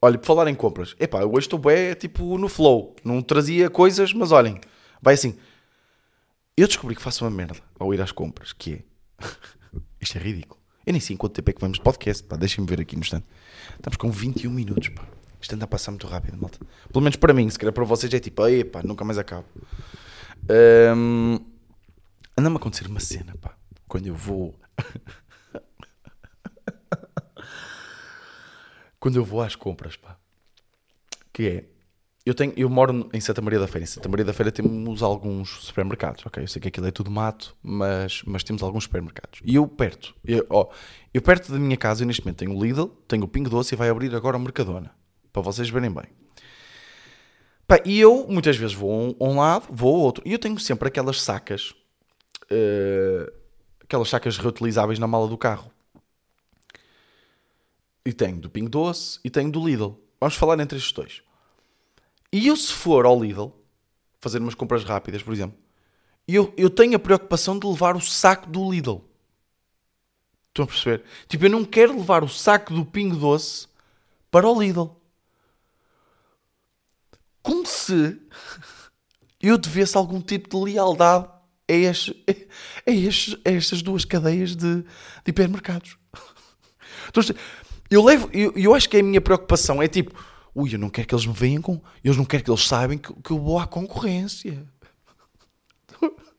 [0.00, 0.94] Olha, por falar em compras.
[0.98, 2.94] Epá, eu hoje estou bem, tipo, no flow.
[3.04, 4.60] Não trazia coisas, mas olhem.
[5.02, 5.36] Vai assim.
[6.56, 9.26] Eu descobri que faço uma merda ao ir às compras, que é...
[10.00, 10.60] Isto é ridículo.
[10.86, 12.36] Eu nem sei quanto tempo é que vamos de podcast, pá.
[12.36, 13.26] Deixem-me ver aqui no instante.
[13.74, 15.06] Estamos com 21 minutos, pá.
[15.40, 16.58] Isto anda a passar muito rápido, malta.
[16.92, 19.46] Pelo menos para mim, se calhar para vocês é tipo, epá, nunca mais acabo.
[20.48, 21.38] Ahm,
[22.36, 23.54] Anda-me a acontecer uma cena, pá.
[23.86, 24.54] Quando eu vou...
[29.00, 30.16] Quando eu vou às compras, pá.
[31.32, 31.64] Que é...
[32.24, 33.84] Eu, tenho, eu moro em Santa Maria da Feira.
[33.84, 36.42] Em Santa Maria da Feira temos alguns supermercados, ok?
[36.42, 39.40] Eu sei que aquilo é tudo mato, mas, mas temos alguns supermercados.
[39.42, 40.68] E eu perto, eu, ó,
[41.14, 43.74] eu perto da minha casa, eu neste momento tenho o Lidl, tenho o Pingo Doce
[43.74, 44.94] e vai abrir agora o Mercadona.
[45.32, 46.04] Para vocês verem bem.
[47.66, 50.22] Pá, e eu muitas vezes vou a um, um lado, vou ao outro.
[50.26, 51.74] E eu tenho sempre aquelas sacas,
[52.50, 53.32] eh,
[53.82, 55.70] aquelas sacas reutilizáveis na mala do carro.
[58.10, 59.92] E tenho do Pingo Doce e tenho do Lidl.
[60.18, 61.22] Vamos falar entre estes dois.
[62.32, 63.52] E eu, se for ao Lidl,
[64.20, 65.56] fazer umas compras rápidas, por exemplo,
[66.26, 69.04] eu, eu tenho a preocupação de levar o saco do Lidl.
[70.48, 71.04] Estão a perceber?
[71.28, 73.68] Tipo, eu não quero levar o saco do Pingo Doce
[74.28, 74.90] para o Lidl.
[77.44, 78.20] Como se
[79.40, 81.28] eu devesse algum tipo de lealdade
[81.68, 82.12] a, estes,
[82.84, 84.84] a, estes, a estas duas cadeias de, de
[85.28, 85.96] hipermercados.
[87.08, 87.24] Então,
[87.90, 90.14] eu, levo, eu, eu acho que a minha preocupação é tipo,
[90.54, 91.82] ui, eu não quero que eles me venham.
[92.04, 94.66] Eles não querem que eles saibam que, que eu vou à concorrência.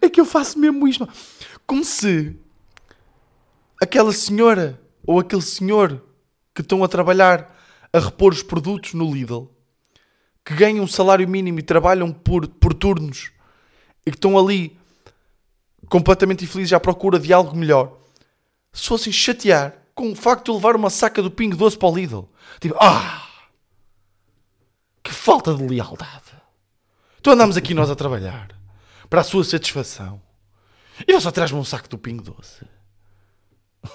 [0.00, 1.08] É que eu faço mesmo isto.
[1.66, 2.36] Como se
[3.80, 6.02] aquela senhora ou aquele senhor
[6.54, 7.56] que estão a trabalhar
[7.92, 9.50] a repor os produtos no Lidl,
[10.44, 13.32] que ganham um salário mínimo e trabalham por, por turnos
[14.06, 14.78] e que estão ali
[15.92, 17.98] completamente infelizes à procura de algo melhor,
[18.72, 21.94] se fossem chatear com o facto de levar uma saca do Pingo Doce para o
[21.94, 22.30] Lidl.
[22.58, 23.28] Tipo, ah!
[25.02, 26.32] Que falta de lealdade.
[27.20, 28.58] Então andamos aqui nós a trabalhar
[29.10, 30.18] para a sua satisfação.
[31.06, 32.64] E você traz-me um saco do Pingo Doce.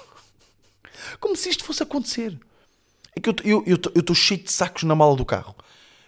[1.18, 2.38] Como se isto fosse acontecer.
[3.16, 3.64] É que eu
[3.96, 5.56] estou cheio de sacos na mala do carro.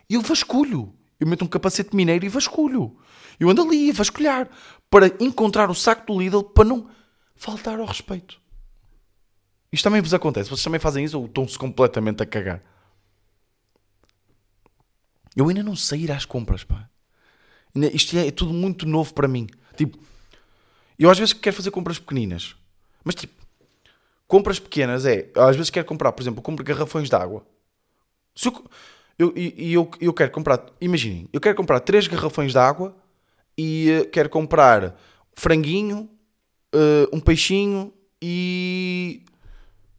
[0.09, 0.95] E eu vasculho.
[1.21, 2.97] Eu meto um capacete mineiro e vasculho.
[3.39, 4.49] Eu ando ali a vasculhar
[4.89, 6.91] para encontrar o saco do Lidl para não
[7.37, 8.41] faltar ao respeito.
[9.73, 10.49] Isto também vos acontece.
[10.49, 12.63] Vocês também fazem isso ou estão-se completamente a cagar?
[15.37, 16.89] Eu ainda não sei ir às compras, pá.
[17.93, 19.47] Isto é, é tudo muito novo para mim.
[19.77, 19.99] Tipo,
[20.99, 22.57] eu às vezes quero fazer compras pequeninas.
[23.05, 23.35] Mas tipo,
[24.27, 25.31] compras pequenas é...
[25.37, 27.47] Às vezes quero comprar, por exemplo, compro garrafões de água.
[28.35, 28.71] Se eu,
[29.21, 30.65] eu, e- eu, eu quero comprar...
[30.81, 32.97] Imaginem, eu quero comprar três garrafões de água
[33.57, 34.97] e eh, quero comprar
[35.35, 36.09] franguinho,
[36.73, 39.23] eh, um peixinho e...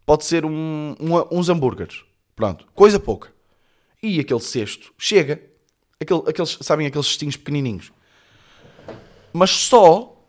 [0.06, 2.04] Pode ser um- um- uns hambúrgueres.
[2.36, 3.32] Pronto, coisa pouca.
[4.02, 5.42] E aquele cesto chega.
[6.00, 7.92] Aquele, aqueles, sabem aqueles cestinhos pequenininhos.
[9.32, 10.20] Mas só,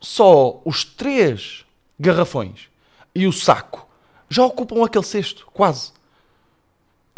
[0.00, 1.66] só os três
[1.98, 2.68] garrafões
[3.14, 3.86] e o saco
[4.30, 5.92] já ocupam aquele cesto, quase.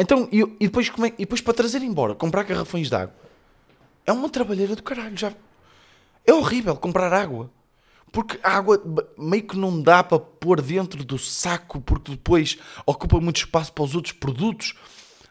[0.01, 3.15] Então, e, e depois, é- e depois para trazer embora, comprar garrafões de água,
[4.07, 5.17] é uma trabalheira do caralho.
[5.17, 5.33] Já,
[6.27, 7.51] é horrível comprar água.
[8.13, 8.83] Porque a água
[9.17, 13.85] meio que não dá para pôr dentro do saco, porque depois ocupa muito espaço para
[13.85, 14.75] os outros produtos.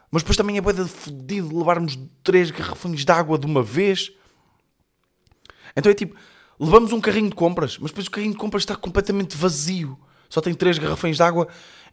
[0.10, 4.12] Mas depois também é boeda de fodido levarmos três garrafões de água de uma vez.
[5.76, 6.16] Então é tipo,
[6.58, 10.00] levamos um carrinho de compras, mas depois o carrinho de compras está completamente vazio.
[10.30, 11.48] Só tem três garrafões de água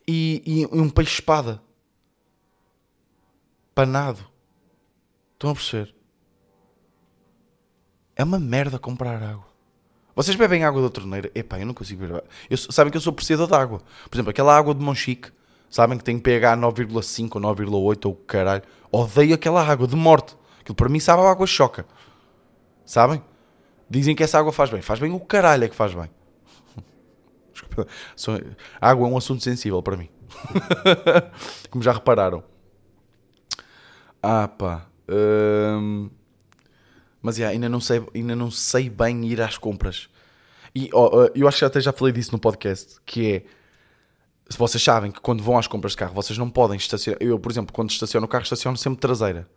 [0.07, 1.61] e, e um peixe-espada.
[3.77, 4.27] Panado.
[5.35, 5.95] Estão a perceber?
[8.17, 9.45] É uma merda comprar água.
[10.15, 11.31] Vocês bebem água da torneira?
[11.35, 12.25] Epá, eu não consigo beber.
[12.49, 13.83] Eu, sabem que eu sou apreciador de água.
[14.09, 15.31] Por exemplo, aquela água de Monchique,
[15.69, 18.63] sabem que tem pH 9,5 ou 9,8 ou caralho.
[18.91, 20.35] Odeio aquela água de morte.
[20.59, 21.85] Aquilo para mim sabe a água choca.
[22.83, 23.23] Sabem?
[23.91, 24.81] Dizem que essa água faz bem.
[24.81, 26.11] Faz bem o caralho é que faz bem.
[27.53, 27.87] Desculpa.
[28.81, 30.09] Água é um assunto sensível para mim.
[31.69, 32.56] Como já repararam.
[34.29, 34.87] Ah pá.
[35.09, 36.11] Hum,
[37.23, 40.09] Mas yeah, ainda, não sei, ainda não sei bem ir às compras.
[40.75, 42.97] E ó, eu acho que até já falei disso no podcast.
[43.07, 43.45] Que é.
[44.51, 47.23] Se vocês sabem que quando vão às compras de carro, vocês não podem estacionar.
[47.23, 49.49] Eu, por exemplo, quando estaciono o carro, estaciono sempre traseira.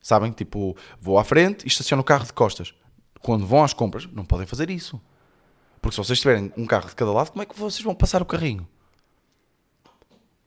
[0.00, 0.32] Sabem?
[0.32, 2.74] Tipo, vou à frente e estaciono o carro de costas.
[3.20, 4.98] Quando vão às compras, não podem fazer isso.
[5.82, 8.22] Porque se vocês tiverem um carro de cada lado, como é que vocês vão passar
[8.22, 8.66] o carrinho?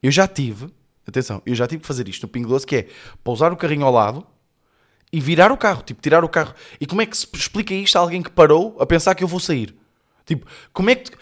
[0.02, 0.74] Eu já tive,
[1.10, 2.88] atenção, eu já tive que fazer isto no Pingo Doce, que é
[3.24, 4.26] pousar o carrinho ao lado
[5.12, 6.54] e virar o carro, tipo, tirar o carro.
[6.80, 9.28] E como é que se explica isto a alguém que parou a pensar que eu
[9.28, 9.76] vou sair?
[10.26, 11.12] Tipo, como é que...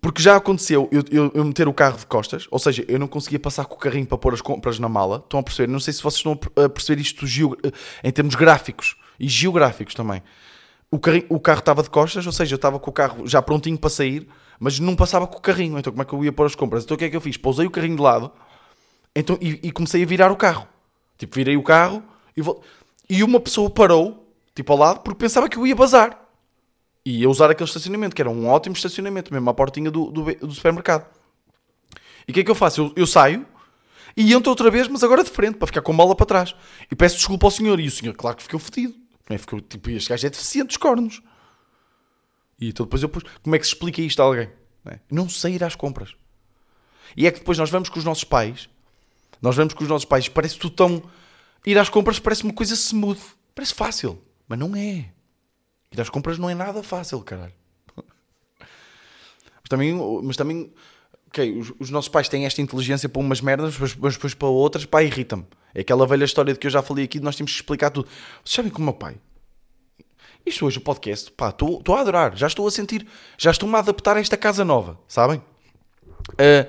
[0.00, 3.06] Porque já aconteceu eu, eu, eu meter o carro de costas, ou seja, eu não
[3.06, 5.18] conseguia passar com o carrinho para pôr as compras na mala.
[5.22, 5.70] Estão a perceber?
[5.70, 6.32] Não sei se vocês estão
[6.64, 7.56] a perceber isto geo-
[8.02, 10.20] em termos gráficos e geográficos também.
[10.90, 13.40] O, carrinho, o carro estava de costas, ou seja, eu estava com o carro já
[13.40, 14.26] prontinho para sair,
[14.62, 15.76] mas não passava com o carrinho.
[15.76, 16.84] Então como é que eu ia pôr as compras?
[16.84, 17.36] Então o que é que eu fiz?
[17.36, 18.30] Pousei o carrinho de lado
[19.14, 20.68] então, e, e comecei a virar o carro.
[21.18, 22.02] Tipo, virei o carro
[22.36, 22.62] e, vol-
[23.10, 26.18] e uma pessoa parou, tipo ao lado, porque pensava que eu ia bazar.
[27.04, 30.34] E ia usar aquele estacionamento, que era um ótimo estacionamento, mesmo à portinha do, do,
[30.36, 31.04] do supermercado.
[32.28, 32.80] E o que é que eu faço?
[32.82, 33.44] Eu, eu saio
[34.16, 36.54] e entro outra vez, mas agora de frente, para ficar com a mola para trás.
[36.88, 37.80] E peço desculpa ao senhor.
[37.80, 38.94] E o senhor, claro que ficou fedido.
[39.28, 39.38] Não é?
[39.38, 41.20] Ficou tipo, este gajo é deficiente dos cornos.
[42.62, 44.48] E então depois eu pus, como é que se explica isto a alguém?
[44.84, 45.00] Não, é?
[45.10, 46.14] não sei ir às compras.
[47.16, 48.68] E é que depois nós vamos com os nossos pais,
[49.40, 51.02] nós vamos com os nossos pais, parece tudo tão.
[51.66, 53.20] Ir às compras parece uma coisa smooth,
[53.52, 55.10] parece fácil, mas não é.
[55.90, 57.52] Ir às compras não é nada fácil, caralho.
[57.96, 60.72] Mas também, mas também
[61.26, 64.46] ok, os, os nossos pais têm esta inteligência para umas merdas, mas, mas depois para
[64.46, 65.44] outras, pá, irrita-me.
[65.74, 67.90] É aquela velha história de que eu já falei aqui, de nós temos que explicar
[67.90, 68.06] tudo.
[68.44, 69.16] Vocês sabem que o meu pai,
[70.44, 73.06] isto hoje, o podcast, pá, estou a adorar, já estou a sentir,
[73.38, 75.42] já estou-me a adaptar a esta casa nova, sabem?
[76.38, 76.68] Ah,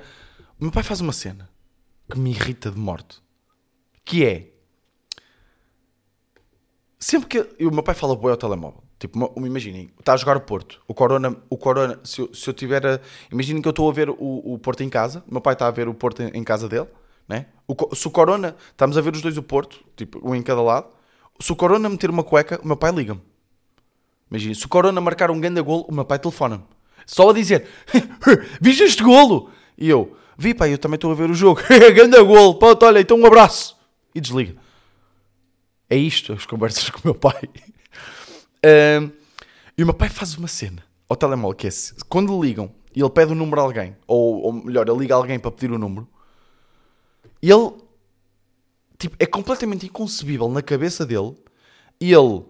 [0.58, 1.50] o meu pai faz uma cena
[2.10, 3.20] que me irrita de morte,
[4.04, 4.50] que é
[6.98, 10.40] sempre que o meu pai fala boi ao telemóvel, tipo, imaginem, está a jogar o
[10.40, 13.90] Porto, o Corona, o Corona, se eu, se eu tiver a, imaginem que eu estou
[13.90, 16.22] a ver o, o Porto em casa, o meu pai está a ver o Porto
[16.22, 16.88] em, em casa dele,
[17.28, 17.46] né?
[17.66, 20.62] O, se o Corona, estamos a ver os dois o Porto, tipo, um em cada
[20.62, 20.88] lado,
[21.40, 23.20] se o Corona meter uma cueca, o meu pai liga-me.
[24.34, 26.64] Imagina, se o Corona marcar um grande golo, o meu pai telefona-me.
[27.06, 27.68] Só a dizer,
[28.60, 29.48] viste este golo?
[29.78, 31.60] E eu, vi pai, eu também estou a ver o jogo.
[31.94, 33.76] grande golo, pronto, olha, então um abraço.
[34.12, 34.56] E desliga.
[35.88, 37.42] É isto, as conversas com o meu pai.
[38.66, 39.12] Ahm,
[39.78, 41.70] e o meu pai faz uma cena ao telemóvel, que é,
[42.08, 45.16] quando ligam e ele pede o número a alguém, ou, ou melhor, ele liga a
[45.16, 46.08] alguém para pedir o número,
[47.40, 47.72] ele,
[48.98, 51.36] tipo, é completamente inconcebível na cabeça dele
[52.00, 52.44] ele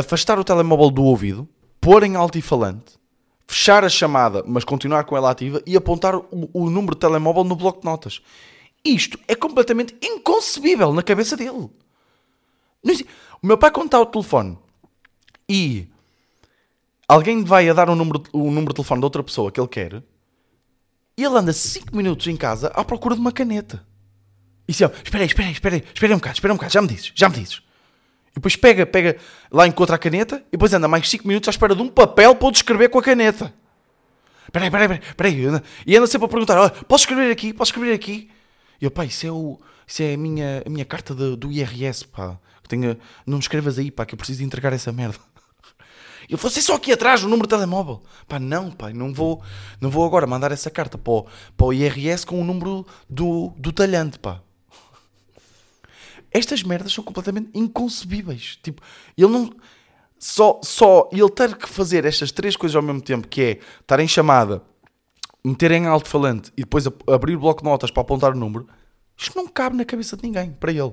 [0.00, 1.48] afastar o telemóvel do ouvido,
[1.80, 2.98] pôr em altifalante,
[3.46, 7.44] fechar a chamada, mas continuar com ela ativa e apontar o, o número de telemóvel
[7.44, 8.20] no bloco de notas.
[8.84, 11.70] Isto é completamente inconcebível na cabeça dele.
[13.42, 14.58] O meu pai, quando está ao telefone
[15.48, 15.86] e
[17.06, 19.68] alguém vai a dar o número, o número de telefone de outra pessoa que ele
[19.68, 20.02] quer,
[21.16, 23.84] ele anda 5 minutos em casa à procura de uma caneta.
[24.66, 26.72] E se espera aí, espera aí, espera aí, espera aí um bocado, espera um bocado,
[26.72, 27.62] já me dizes, já me dizes.
[28.30, 29.16] E depois pega, pega,
[29.50, 32.34] lá encontra a caneta e depois anda mais 5 minutos à espera de um papel
[32.36, 33.52] para o descrever com a caneta.
[34.46, 35.44] Espera aí, espera aí, espera aí.
[35.46, 38.30] anda- E anda sempre a perguntar, "Olha, posso escrever aqui, posso escrever aqui?
[38.80, 41.50] E eu, pá, isso é, o, isso é a, minha, a minha carta do, do
[41.52, 42.38] IRS, pá.
[42.62, 45.18] Que tenho, não me escrevas aí, pá, que eu preciso entregar essa merda.
[46.28, 48.00] Eu vou ser só aqui atrás, o número de telemóvel.
[48.28, 49.42] Pá, não, pá, não vou,
[49.80, 53.52] não vou agora mandar essa carta para o, para o IRS com o número do,
[53.56, 54.40] do talhante, pá.
[56.30, 58.58] Estas merdas são completamente inconcebíveis.
[58.62, 58.82] Tipo,
[59.16, 59.50] ele não.
[60.18, 63.98] Só, só ele ter que fazer estas três coisas ao mesmo tempo, que é estar
[64.00, 64.62] em chamada,
[65.42, 68.68] meter em alto-falante e depois abrir o bloco de notas para apontar o número,
[69.16, 70.92] isto não cabe na cabeça de ninguém, para ele.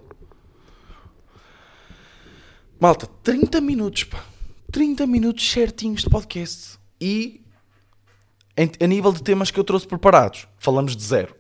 [2.80, 4.24] Malta, 30 minutos, pá.
[4.72, 6.78] 30 minutos certinhos de podcast.
[7.02, 7.42] E
[8.56, 11.36] em- a nível de temas que eu trouxe preparados, falamos de zero.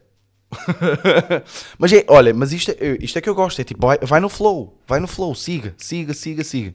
[1.77, 4.19] mas é, olha, mas isto é, isto é que eu gosto, é tipo, vai, vai
[4.19, 6.73] no flow, vai no flow, siga, siga, siga, siga.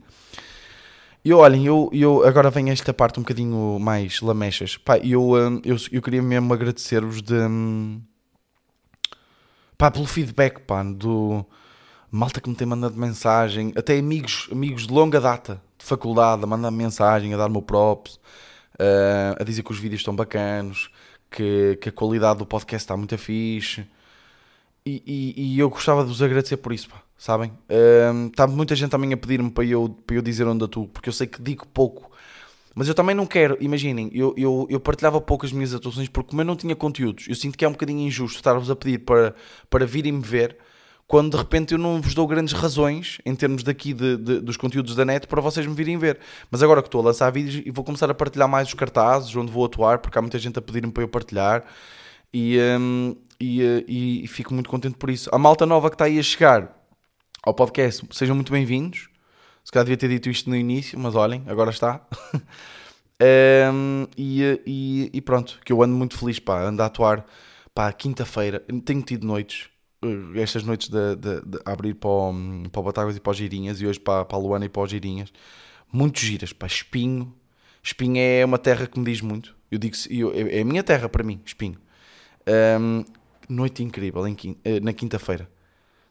[1.25, 4.77] E olhem, eu, eu agora vem esta parte um bocadinho mais lamechas.
[4.77, 7.35] Pá, eu, hum, eu, eu queria mesmo agradecer-vos de.
[7.35, 8.03] hum,
[9.79, 11.45] Pá, pelo feedback, pá, do
[12.11, 16.47] malta que me tem mandado mensagem, até amigos, amigos de longa data de faculdade a
[16.47, 18.21] mandar mensagem, a dar-me o props,
[18.79, 20.91] eh, a dizer que os vídeos estão bacanos,
[21.33, 23.85] que, que a qualidade do podcast está muito fixe.
[24.85, 27.53] E, e- e eu gostava de vos agradecer por isso, pá, sabem?
[28.29, 31.13] Está muita gente também a pedir-me para eu, para eu dizer onde atuo, porque eu
[31.13, 32.11] sei que digo pouco.
[32.75, 36.31] Mas eu também não quero, imaginem, eu, eu, eu partilhava pouco as minhas atuações porque
[36.31, 38.99] como eu não tinha conteúdos, eu sinto que é um bocadinho injusto estar-vos a pedir
[39.01, 39.35] para,
[39.69, 40.57] para virem-me ver
[41.07, 44.57] quando de repente eu não vos dou grandes razões em termos daqui de, de- dos
[44.57, 46.19] conteúdos da net para vocês me virem ver.
[46.51, 49.35] Mas agora que estou a lançar vídeos e vou começar a partilhar mais os cartazes
[49.37, 51.65] onde vou atuar, porque há muita gente a pedir-me para eu partilhar
[52.33, 52.57] e,
[53.41, 55.29] e, eh, e- e fico muito contente por isso.
[55.33, 56.75] A malta nova que está aí a chegar
[57.43, 59.09] ao podcast, sejam muito bem-vindos.
[59.65, 62.01] Se calhar devia ter dito isto no início, mas olhem, agora está.
[64.17, 67.25] E, eh, e- e pronto, que eu ando muito feliz, pá, ando a atuar,
[67.75, 69.69] pá, quinta-feira, tenho tido noites,
[70.37, 72.33] estas noites de, de- de abrir para o,
[72.71, 74.87] para o e para o Girinhas, e hoje para, para a Luana e para o
[74.87, 75.33] Girinhas,
[75.93, 77.35] muito giras, pá, Espinho,
[77.83, 80.83] Espinho é uma terra que me diz muito, eu digo, eu, é é a minha
[80.83, 81.79] terra para mim, Espinho.
[82.81, 83.05] Hum,
[83.49, 85.51] noite incrível em eh, na quinta-feira.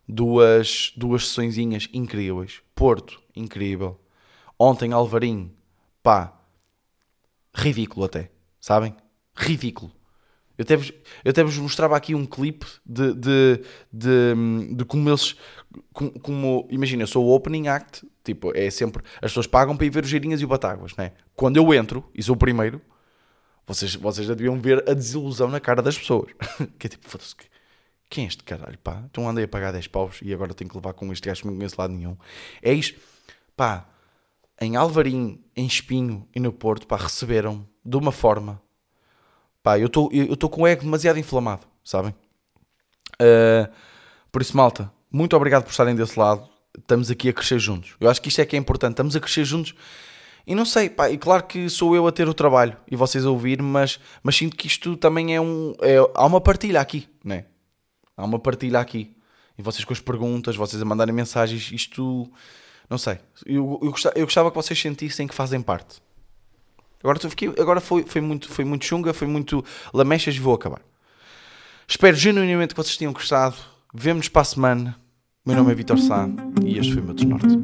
[0.07, 2.61] Duas, duas sessõezinhas incríveis.
[2.75, 3.99] Porto, incrível.
[4.59, 5.51] Ontem, Alvarinho,
[6.03, 6.33] pá,
[7.53, 8.95] ridículo até, sabem?
[9.35, 9.91] Ridículo.
[10.61, 10.91] Eu até vos,
[11.25, 15.35] eu até vos mostrava aqui um clipe de, de, de, de como eles.
[15.91, 19.01] Como, como- imagina, eu sou o opening act, tipo, é sempre.
[19.15, 21.13] As pessoas pagam para ir ver os Girinhas e o Batáguas, né?
[21.35, 22.79] Quando eu entro e sou o primeiro,
[23.65, 26.31] vocês, vocês já deviam ver a desilusão na cara das pessoas.
[26.77, 27.47] que é tipo, foda-se, que-
[28.07, 29.01] quem é este caralho, pá?
[29.09, 31.47] Então andei a pagar 10 paus e agora tenho que levar com este gajo que
[31.47, 32.15] não conheço lado nenhum.
[32.61, 32.99] É isto,
[33.57, 33.89] pá,
[34.59, 38.61] em Alvarim, em Espinho e no Porto, pá, receberam de uma forma,
[39.63, 42.13] pá, eu estou com o ego demasiado inflamado, sabem?
[43.21, 43.71] Uh,
[44.31, 46.49] por isso, malta, muito obrigado por estarem desse lado.
[46.77, 47.95] Estamos aqui a crescer juntos.
[47.99, 48.93] Eu acho que isto é que é importante.
[48.93, 49.75] Estamos a crescer juntos.
[50.47, 53.25] E não sei, pá, e claro que sou eu a ter o trabalho e vocês
[53.25, 55.73] a ouvir, mas, mas sinto que isto também é um.
[55.81, 57.45] é- há uma partilha aqui, né?
[58.17, 59.15] Há uma partilha aqui.
[59.57, 62.31] E vocês com as perguntas, vocês a mandarem mensagens, isto.
[62.89, 63.19] Não sei.
[63.45, 66.01] Eu, eu, gostava, eu gostava que vocês sentissem que fazem parte.
[67.03, 70.81] Agora, fiquei, agora foi, foi, muito, foi muito chunga, foi muito lamechas e vou acabar.
[71.87, 73.55] Espero genuinamente que vocês tenham gostado.
[73.93, 74.97] Vemo-nos para a semana.
[75.45, 76.29] Meu nome é Vitor Sá
[76.63, 77.57] e este foi o meu desnorte.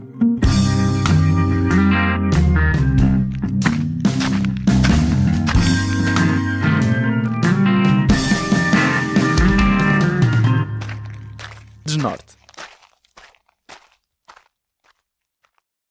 [11.85, 12.36] Desnorte.